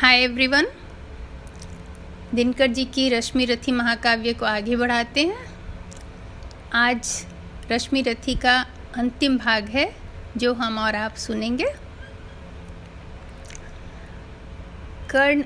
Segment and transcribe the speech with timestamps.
[0.00, 0.66] Hi everyone
[2.34, 5.36] Dinkar ji की रश्मि रथी महाकाव्य को आगे बढ़ाते हैं।
[6.74, 7.26] आज
[7.72, 8.54] रश्मि रथी का
[8.96, 9.84] अंतिम भाग है,
[10.36, 11.66] जो हम और आप सुनेंगे।
[15.10, 15.42] कर्ण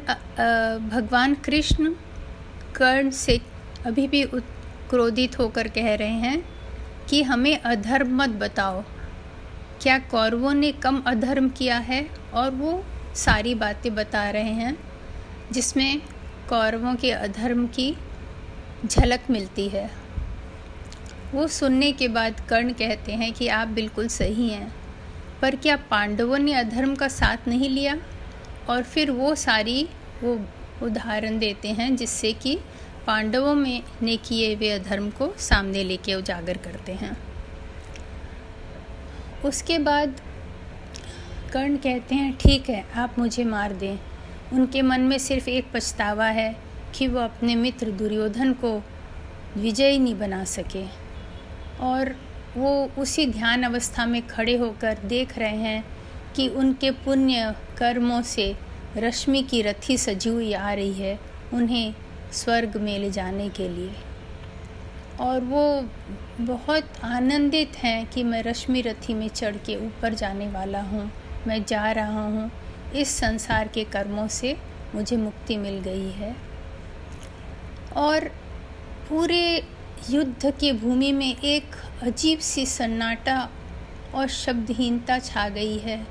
[0.89, 1.95] भगवान कृष्ण
[2.77, 3.41] कर्ण से
[3.87, 4.25] अभी भी
[4.91, 6.43] क्रोधित होकर कह रहे हैं
[7.09, 8.83] कि हमें अधर्म मत बताओ।
[9.83, 12.85] क्या कौरवों ने कम अधर्म किया है और वो
[13.15, 14.77] सारी बातें बता रहे हैं,
[15.53, 16.01] जिसमें
[16.49, 17.97] कौरवों के अधर्म की
[18.87, 19.91] झलक मिलती है।
[21.33, 24.75] वो सुनने के बाद कर्ण कहते हैं कि आप बिल्कुल सही हैं,
[25.43, 27.97] पर क्या पांडवों ने अधर्म का साथ नहीं लिया?
[28.71, 29.89] और फिर वो सारी
[30.23, 30.39] वो
[30.83, 32.59] उदाहरण देते हैं, जिससे कि
[33.07, 37.17] पांडवों में ने किए हुए अधर्म को सामने लेके उजागर करते हैं।
[39.45, 40.21] उसके बाद
[41.55, 43.99] कर्ण कहते हैं, ठीक है, आप मुझे मार दें।
[44.53, 46.57] उनके मन में सिर्फ़ एक पछतावा है
[46.95, 48.73] कि वो अपने मित्र दुर्योधन को
[49.57, 50.85] विजयी नहीं बना सके।
[51.81, 52.15] और
[52.57, 55.85] वो उसी ध्यान अवस्था में खड़े होकर देख रहे हैं
[56.37, 58.55] कि उनके पुण्य कर्मों से
[58.97, 61.19] रश्मि की रथी सजी हुई आ रही है
[61.55, 61.95] उन्हें
[62.33, 63.95] स्वर्ग में ले जाने के लिए।
[65.21, 65.89] और वो
[66.41, 71.11] बहुत आनंदित हैं कि मैं रश्मि रथी में चढ़ के ऊपर जाने वाला हूँ।
[71.47, 72.51] मैं जा रहा हूँ।
[72.95, 74.57] इस संसार के कर्मों से
[74.95, 76.37] मुझे मुक्ति मिल गई है।
[77.97, 78.25] और
[79.09, 79.63] पूरे
[80.11, 81.65] युद्ध की भूमि में एक
[82.03, 83.51] अजीब सी सन्नाटा
[84.15, 86.07] और शब्दहीनता छा गई है।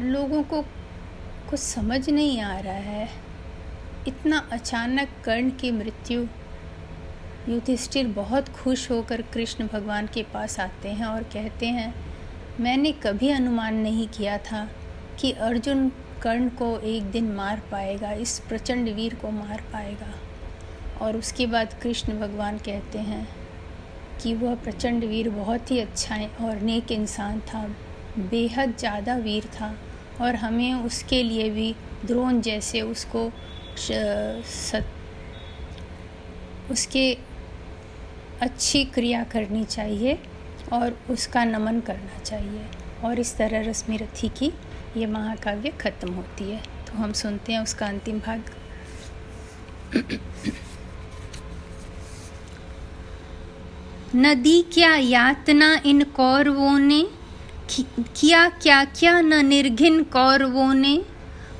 [0.00, 0.62] लोगों को
[1.50, 3.08] कुछ समझ नहीं आ रहा है।
[4.08, 6.26] इतना अचानक कर्ण की मृत्यु।
[7.48, 12.05] युधिष्ठिर बहुत खुश होकर कृष्ण भगवान के पास आते हैं और कहते हैं
[12.60, 14.68] मैंने कभी अनुमान नहीं किया था
[15.20, 15.88] कि अर्जुन
[16.22, 20.12] कर्ण को एक दिन मार पाएगा, इस प्रचंड वीर को मार पाएगा।
[21.00, 23.26] और उसके बाद कृष्ण भगवान कहते हैं
[24.22, 27.66] कि वह प्रचंड वीर बहुत ही अच्छा और नेक इंसान था,
[28.20, 29.74] बेहद ज़्यादा वीर था
[30.20, 31.74] और हमें उसके लिए भी
[32.04, 33.30] द्रोण जैसे उसको
[33.78, 34.86] सत,
[36.70, 37.12] उसके
[38.42, 40.18] अच्छी क्रिया करनी चाहिए।
[40.72, 42.66] और उसका नमन करना चाहिए।
[43.04, 44.52] और इस तरह रश्मि रथी की
[44.96, 48.42] ये महाकाव्य ख़त्म होती है। तो हम सुनते हैं उसका अंतिम भाग।
[54.16, 57.08] नदी क्या यातना इन कौरवों ने?
[58.16, 61.02] किया क्या क्या न निर्घिन कौरवों ने?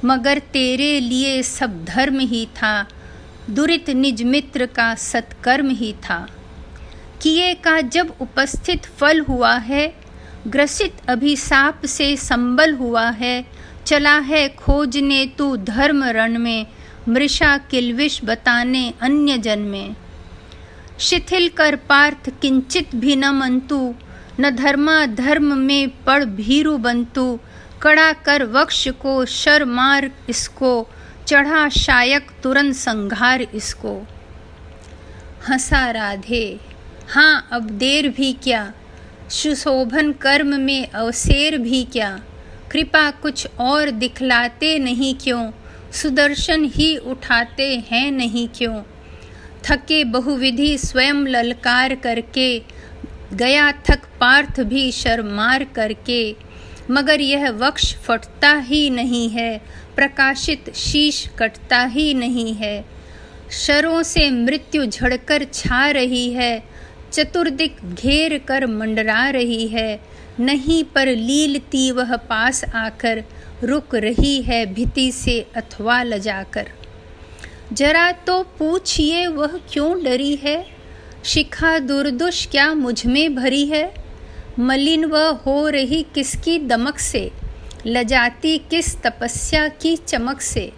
[0.05, 2.87] मगर तेरे लिए सब धर्म ही था।
[3.51, 6.29] दुरित निज मित्र का सत्कर्म ही था।
[7.23, 9.95] किए का जब उपस्थित फल हुआ है,
[10.47, 13.47] ग्रसित अभिशाप से संबल हुआ है,
[13.87, 16.67] चला है खोजने तू धर्म रण में,
[17.09, 19.97] मृषा किलविश बताने अन्य जन में।
[20.99, 23.95] शिथिल कर पार्थ किंचित भी न मंतु,
[24.41, 27.41] न धर्मा धर्म में पड़ भीरु बंतु,
[27.83, 30.89] कड़ा कर वक्ष को शर मार इसको,
[31.27, 34.07] चढ़ा शायक तुरंत संघार इसको।
[35.49, 36.76] हंसा राधे।
[37.09, 38.73] हाँ अब देर भी क्या?
[39.31, 42.21] सुशोभन कर्म में अवसेर भी क्या?
[42.71, 45.51] कृपा कुछ और दिखलाते नहीं क्यों?
[45.93, 48.83] सुदर्शन ही उठाते हैं नहीं क्यों?
[49.65, 52.63] थके बहुविधि स्वयं ललकार करके,
[53.33, 56.37] गया थक पार्थ भी शर्मार करके।
[56.91, 59.59] मगर यह वक्ष फटता ही नहीं है,
[59.97, 62.85] प्रकाशित शीश कटता ही नहीं है।
[63.51, 66.76] शरों से मृत्यु झड़कर छा रही है
[67.17, 70.01] चतुर्दिक घेर कर मंडरा रही है।
[70.41, 73.25] नहीं पर लीलती वह पास आकर
[73.65, 76.69] रुक रही है भिति से अथवा लजाकर।
[77.73, 80.67] जरा तो पूछिए वह क्यों डरी है?
[81.25, 83.95] शिखा दुर्दुष क्या मुझमें भरी है?
[84.59, 87.31] मलिन वह हो रही किसकी दमक से?
[87.87, 90.73] लजाती किस तपस्या की चमक से?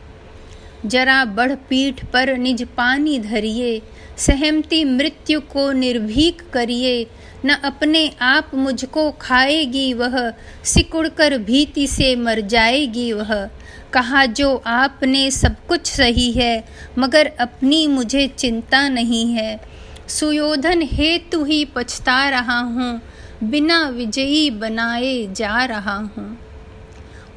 [0.86, 3.82] जरा बढ़ पीठ पर निज पानी धरिए,
[4.18, 7.06] सहमती मृत्यु को निर्भीक करिए।
[7.46, 10.32] न अपने आप मुझको खाएगी वह
[10.64, 13.48] सिकुड़कर भीति से मर जाएगी वह।
[13.92, 16.64] कहा, जो आपने सब कुछ सही है,
[16.98, 19.60] मगर अपनी मुझे चिंता नहीं है।
[20.08, 23.00] सुयोधन हेतु ही पछता रहा हूँ,
[23.44, 26.38] बिना विजयी बनाए जा रहा हूँ।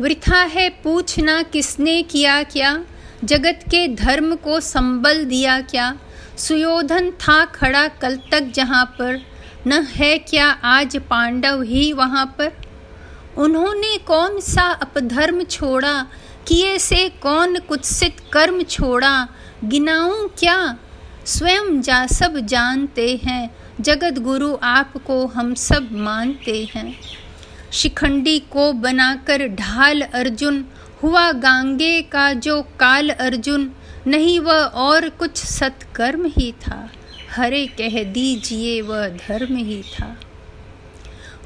[0.02, 2.84] वृथा है पूछना किसने किया क्या?
[3.23, 5.97] जगत के धर्म को संबल दिया क्या?
[6.38, 9.25] सुयोधन था खड़ा कल तक जहाँ पर।
[9.68, 12.51] न है क्या आज पांडव ही वहाँ पर?
[13.38, 16.07] उन्होंने कौन सा अपधर्म छोड़ा?
[16.47, 19.27] किए से कौन कुत्सित कर्म छोड़ा?
[19.63, 20.77] गिनाऊं क्या?
[21.25, 27.00] स्वयं जा सब जानते हैं। जगत गुरु आपको हम सब मानते हैं।
[27.73, 30.65] शिखंडी को बनाकर ढाल अर्जुन
[31.03, 33.71] हुआ गांगे का जो काल अर्जुन,
[34.07, 36.92] नहीं वह और कुछ सत्कर्म ही था।
[37.36, 40.19] हरे कह दीजिए वह धर्म ही था।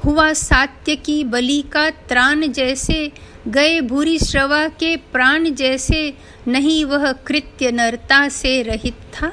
[0.04, 3.12] हुआ सात्य की बलि का त्राण जैसे,
[3.48, 6.14] गए भूरी श्रवा के प्राण जैसे,
[6.48, 9.32] नहीं वह कृत्य नरता से रहित था।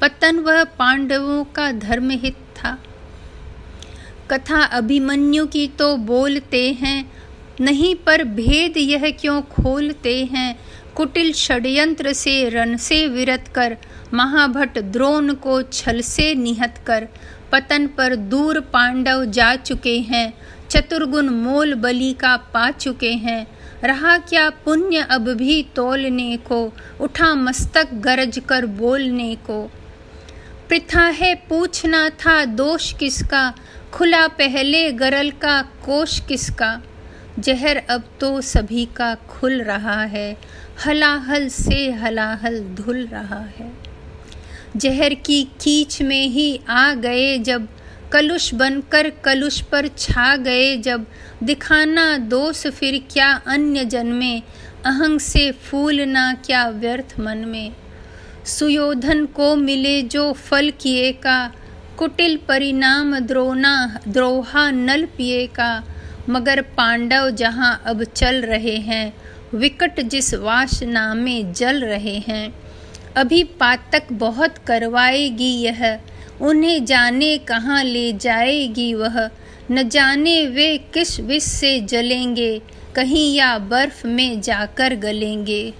[0.00, 2.78] पतन वह पांडवों का धर्महित था।
[4.30, 7.19] कथा अभिमन्यु की तो बोलते हैं
[7.60, 10.58] नहीं, पर भेद यह क्यों खोलते हैं?
[10.94, 13.76] कुटिल षड्यंत्र से रण से विरत कर,
[14.14, 17.08] महाभट द्रोण को छल से निहत कर,
[17.52, 20.34] पतन पर दूर पांडव जा चुके हैं,
[20.70, 23.46] चतुर्गुण मोल बलि का पा चुके हैं।
[23.84, 26.72] रहा क्या पुण्य अब भी तोलने को?
[27.00, 29.70] उठा मस्तक गरज कर बोलने को।
[30.68, 33.54] प्रथा है पूछना था दोष किसका?
[33.92, 36.82] खुला पहले गरल का कोश किसका?
[37.40, 40.36] जहर अब तो सभी का खुल रहा है,
[40.86, 43.72] हलाहल से हलाहल धुल रहा है।
[44.76, 47.68] जहर की कीच में ही आ गए जब,
[48.12, 51.06] कलुष बनकर कलुष पर छा गए जब,
[51.42, 54.42] दिखाना दोष फिर क्या अन्य जन्मे,
[54.86, 57.72] अहंग से फूलना क्या व्यर्थ मन में।
[58.46, 61.52] सुयोधन को मिले जो फल किए का,
[61.98, 65.84] कुटिल परिणाम द्रोना द्रोहा नल पिए का
[66.30, 69.12] मगर पांडव जहाँ अब चल रहे हैं,
[69.54, 72.52] विकट जिस वासना में जल रहे हैं।
[73.16, 75.98] अभी पातक बहुत करवाएगी यह,
[76.40, 79.30] उन्हें जाने कहाँ ले जाएगी वह।
[79.70, 82.60] न जाने वे किस विष से जलेंगे,
[82.94, 85.72] कहीं या बर्फ़ में जाकर गलेंगे।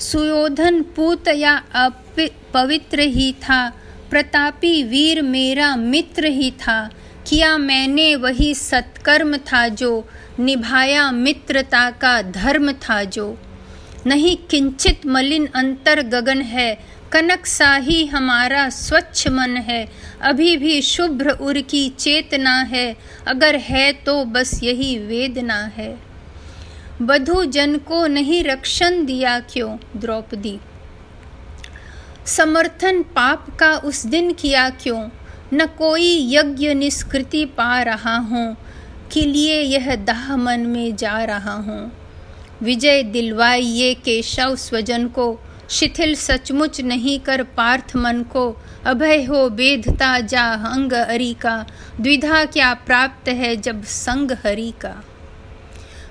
[0.00, 1.62] सुयोधन पूत या
[2.54, 3.68] पवित्र ही था,
[4.10, 6.90] प्रतापी वीर मेरा मित्र ही था।
[7.28, 10.08] किया मैंने वही सत्कर्म था जो,
[10.38, 13.38] निभाया मित्रता का धर्म था जो।
[14.06, 19.88] नहीं किंचित मलिन अंतर गगन है, कनक सा ही हमारा स्वच्छ मन है।
[20.22, 22.96] अभी भी शुभ्र उर की चेतना है,
[23.26, 25.98] अगर है तो बस यही वेदना है।
[27.02, 30.60] बधु जन को नहीं रक्षण दिया क्यों, द्रौपदी?
[32.26, 35.08] समर्थन पाप का उस दिन किया क्यों
[35.54, 38.56] न कोई यज्ञ निष्कृति पा रहा हूँ,
[39.12, 41.92] के लिए यह दाह मन में जा रहा हूँ।
[42.62, 45.38] विजय दिलवाइए केशव स्वजन को,
[45.70, 51.66] शिथिल सचमुच नहीं कर पार्थ मन को, अभय हो बेधता जा अंग हरि का,
[52.00, 54.94] द्विधा क्या प्राप्त है जब संग हरि का।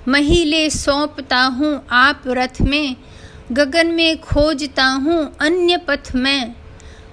[0.08, 2.96] महिले सौंपता हूँ आप रथ में,
[3.52, 6.54] गगन में खोजता हूँ अन्य पथ में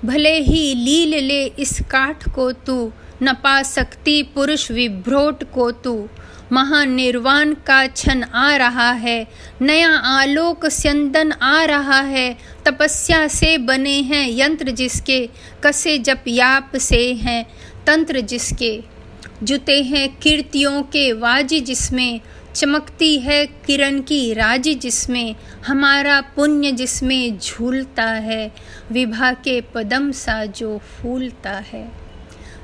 [0.05, 2.91] भले ही लील ले इस काठ को तू,
[3.23, 6.09] न पा सकती पुरुष विभ्रोट को तू।
[6.51, 9.27] महानिर्वाण का क्षण आ रहा है,
[9.61, 15.29] नया आलोक स्यंदन आ रहा है। तपस्या से बने हैं यंत्र जिसके,
[15.63, 17.45] कसे जप याप से हैं
[17.87, 18.79] तंत्र जिसके।
[19.43, 22.19] जुते हैं कीर्तियों के वाजी जिसमें
[22.55, 25.35] चमकती है किरण की राज़ी जिसमें,
[25.67, 28.51] हमारा पुण्य जिसमें झूलता है,
[28.91, 31.91] विभा के पदम सा जो फूलता है।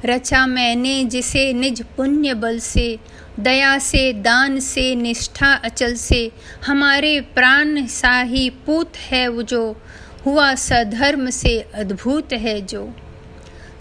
[0.06, 3.00] रचा मैंने जिसे निज पुण्य बल से,
[3.40, 6.32] दया से, दान से, निष्ठा अचल से,
[6.66, 9.76] हमारे प्राण साही पूत है वो जो,
[10.26, 12.96] हुआ सधर्म से अद्भुत है जो।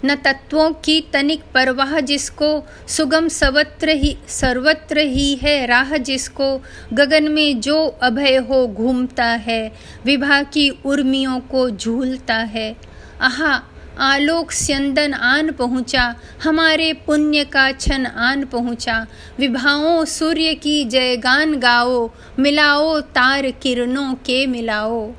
[0.05, 6.61] न तत्वों की तनिक परवाह जिसको सुगम सवत्र ही, सर्वत्र ही है, राह जिसको
[6.93, 9.71] गगन में जो अभय हो घूमता है,
[10.05, 12.75] विभा की उर्मियों को झूलता है।
[13.21, 13.61] आहा,
[13.99, 19.07] आलोक स्यंदन आन पहुँचा, हमारे पुण्य का छन आन पहुँचा।
[19.39, 25.11] विभाओं सूर्य की जयगान गाओ, मिलाओ तार किरणों के मिलाओ।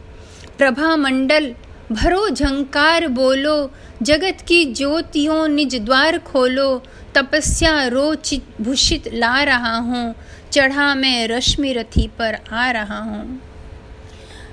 [0.59, 1.55] प्रभा मंडल
[1.93, 3.71] भरो झंकार बोलो,
[4.03, 6.83] जगत की ज्योतियों निज द्वार खोलो,
[7.15, 10.15] तपस्या रोचित भूषित ला रहा हूँ,
[10.53, 13.41] चढ़ा मैं रश्मि रथी पर आ रहा हूँ।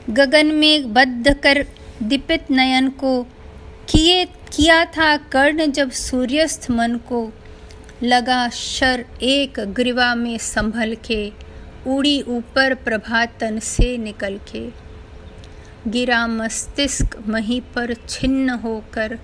[0.10, 1.66] गगन में बद्ध कर
[2.04, 3.24] दीपित नयन को,
[3.90, 7.32] किए, किया था कर्ण जब सूर्यस्त मन को,
[8.04, 11.32] लगा शर एक ग्रीवा में संभल के,
[11.88, 14.89] उड़ी ऊपर प्रभातन से निकल के।
[15.90, 19.20] गिरा मस्तिष्क मही पर छिन्न होकर,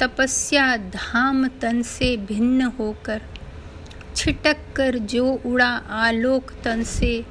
[0.00, 3.22] तपस्या धाम तन से भिन्न होकर,
[4.16, 7.24] छिटक कर जो उड़ा आलोक तन से,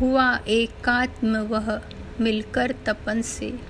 [0.00, 1.80] हुआ एकात्म वह
[2.20, 3.60] मिलकर तपन से।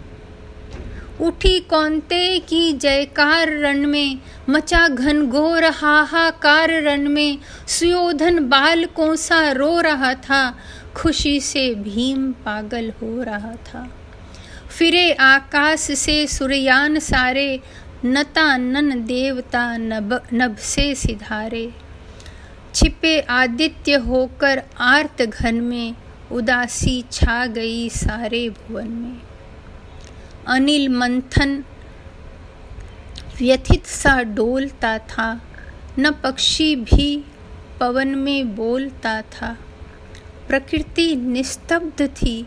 [1.20, 4.18] उठी कौनते की जयकार रण में,
[4.48, 10.58] मचा घन घनघोर हाहाकार रण में, सुयोधन बाल सा रो रहा था,
[10.96, 13.97] खुशी से भीम पागल हो रहा था।
[14.78, 17.60] फिरे आकाश से सुरयान सारे,
[18.04, 21.74] नता नन देवता नभ नभ से सिधारे।
[22.74, 25.94] छिपे आदित्य होकर आर्त घन में,
[26.32, 29.20] उदासी छा गई सारे भुवन में।
[30.46, 31.64] अनिल मंथन,
[33.38, 35.40] व्यथित सा डोलता था,
[35.98, 37.24] न पक्षी भी
[37.80, 39.58] पवन में बोलता था।
[40.48, 42.46] प्रकृति निस्तब्ध थी,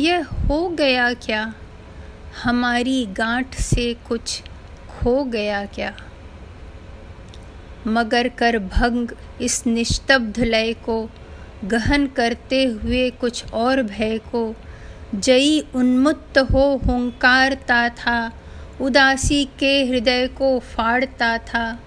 [0.00, 1.54] यह हो गया क्या?
[2.34, 4.42] हमारी गांठ से कुछ
[4.88, 5.96] खो गया क्या?
[7.86, 9.08] मगर कर भंग
[9.40, 11.10] इस निस्तब्ध लय को,
[11.64, 14.56] गहन करते हुए कुछ और भय को।
[15.14, 18.32] जई उन्मुक्त हो हुंकारता था,
[18.80, 21.80] उदासी के हृदय को फाड़ता था।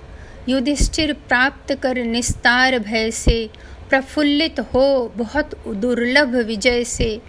[0.49, 3.49] युधिष्ठिर प्राप्त कर निस्तार भय से,
[3.89, 7.21] प्रफुल्लित हो बहुत दुर्लभ विजय से।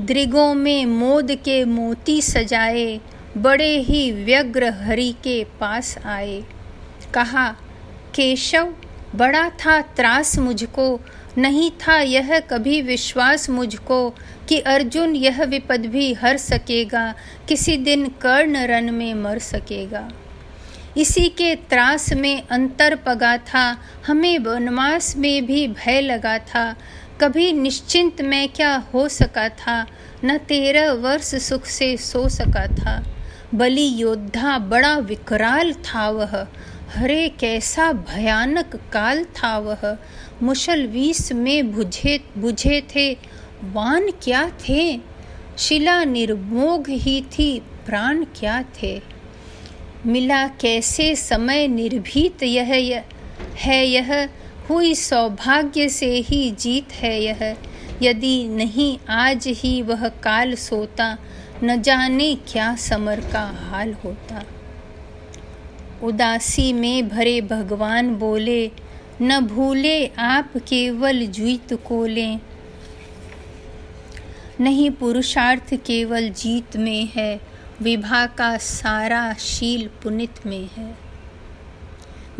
[0.00, 3.00] दृगों में मोद के मोती सजाए,
[3.36, 6.44] बड़े ही व्यग्र हरि के पास आए।
[7.14, 7.48] कहा,
[8.14, 8.74] केशव,
[9.14, 11.00] बड़ा था त्रास मुझको,
[11.38, 14.10] नहीं था यह कभी विश्वास मुझको
[14.48, 17.14] कि अर्जुन यह विपद भी हर सकेगा,
[17.48, 20.10] किसी दिन कर्ण रन में मर सकेगा।
[20.96, 26.76] इसी के त्रास में अंतर पगा था, हमें वनवास में भी भय लगा था
[27.24, 29.86] कभी निश्चिंत में क्या हो सका था?
[30.24, 33.14] न तेरह वर्ष सुख से सो सका था।
[33.54, 36.46] बलि योद्धा बड़ा विकराल था वह।
[36.94, 39.96] हरे कैसा भयानक काल था वह।
[40.42, 43.18] मुशल वीस में बुझे बुझे थे।
[43.64, 45.00] वान क्या थे?
[45.58, 49.02] शिला निर्मोघ ही थी प्राण क्या थे?
[50.06, 53.02] मिला कैसे समय निर्भीत यह, यह
[53.54, 54.28] है यह?
[54.68, 57.56] हुई सौभाग्य से ही जीत है यह।
[58.02, 61.18] यदि नहीं, आज ही वह काल सोता,
[61.64, 64.44] न जाने क्या समर का हाल होता।
[66.02, 68.70] उदासी में भरे भगवान बोले,
[69.22, 72.40] न भूले आप केवल जुइत को लें।
[74.60, 77.40] नहीं, पुरुषार्थ केवल जीत में है,
[77.82, 81.03] विभा का सारा शील पुनित में है।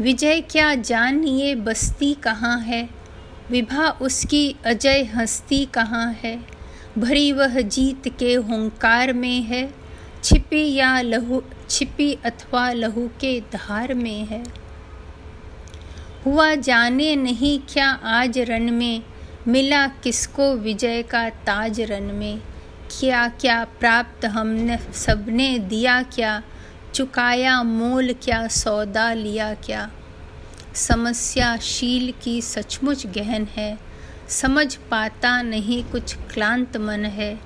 [0.00, 2.88] विजय क्या जानिए बस्ती कहाँ है?
[3.50, 6.44] विभा उसकी अजय हस्ती कहाँ है?
[6.98, 9.74] भरी वह जीत के हुंकार में है।
[10.24, 14.44] छिपी या लहू, छिपी अथवा लहू के धार में है।
[16.26, 19.02] हुआ जाने नहीं क्या आज रन में?
[19.48, 22.40] मिला किसको विजय का ताज रन में?
[23.00, 26.42] क्या क्या प्राप्त हमने, सबने दिया क्या?
[26.94, 29.90] चुकाया मोल क्या, सौदा लिया क्या?
[30.74, 33.78] समस्या शील की सचमुच गहन है।
[34.28, 37.40] समझ पाता नहीं कुछ क्लांत मन है।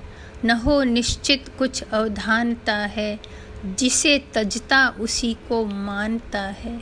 [0.45, 3.19] न हो निश्चित कुछ अवधानता है।
[3.65, 6.81] जिसे तजता उसी को मानता है।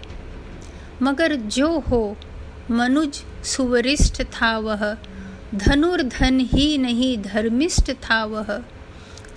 [1.01, 2.17] मगर जो हो,
[2.71, 4.97] मनुज सुवरिष्ठ था वह।
[5.55, 8.63] धनुर्धन ही नहीं, धर्मिष्ठ था वह।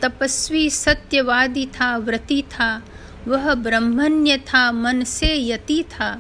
[0.03, 2.83] तपस्वी सत्यवादी था, व्रती था।
[3.29, 6.19] वह ब्रह्मण्य था मन से यति था।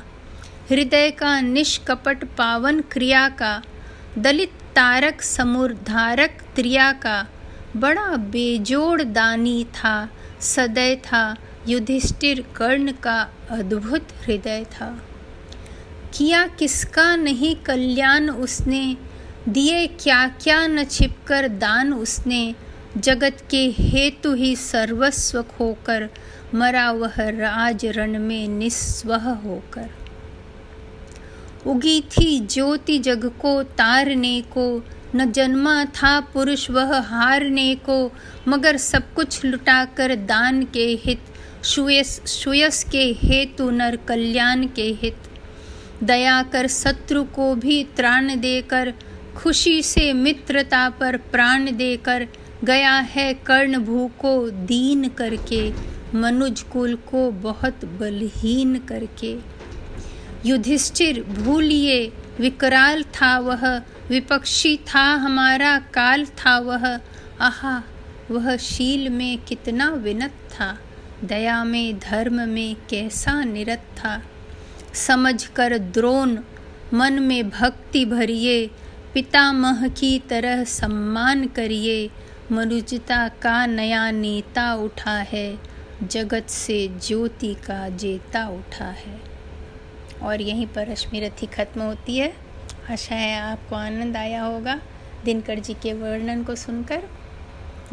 [0.71, 3.63] हृदय का निष्कपट पावन क्रिया का,
[4.19, 7.27] दलित तारक समुर्धारक त्रिया का
[7.77, 10.09] बड़ा बेजोड़ दानी था
[10.41, 11.37] सदैव था,
[11.69, 15.03] युधिष्ठिर कर्ण का अद्भुत हृदय था।
[16.15, 18.97] किया किसका नहीं कल्याण उसने,
[19.49, 22.55] दिए क्या क्या न छिपकर दान उसने
[22.97, 26.09] जगत के हेतु ही सर्वस्व होकर
[26.55, 29.91] मरा वह राज रण में निस्वह होकर।
[31.67, 38.13] उगी थी ज्योति जग को तारने को, न जन्मा था पुरुष वह हारने को,
[38.49, 41.21] मगर सब कुछ लुटाकर दान के हित,
[41.63, 45.17] सुयस सुयस के हेतु नर कल्याण के हित।
[46.03, 48.95] दया कर शत्रु को भी त्राण देकर,
[49.37, 52.29] खुशी से मित्रता पर प्राण देकर
[52.65, 55.73] गया है कर्ण भू को दीन करके
[56.15, 59.39] मनुज कुल को बहुत बलहीन करके।
[60.47, 67.01] युधिष्ठिर भूलिए, विकराल था वह, विपक्षी था हमारा, काल था वह।
[67.41, 67.83] आहा,
[68.31, 70.79] वह शील में कितना विनत था,
[71.25, 74.23] दया में, धर्म में कैसा निरत था।
[74.95, 76.39] समझ कर द्रोण,
[76.95, 78.71] मन में भक्ति भरिए,
[79.15, 82.11] पितामह की तरह सम्मान करिए
[82.53, 85.59] मनुजता का नया नेता उठा है,
[86.03, 89.21] जगत से ज्योति का जेता उठा है।
[90.23, 92.35] और यहीं पर रश्मि रथी खत्म होती है।
[92.91, 94.81] आशा है आपको आनंद आया होगा।
[95.25, 97.03] दिनकर जी के वर्णन को सुनकर।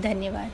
[0.01, 0.51] धन्यवाद।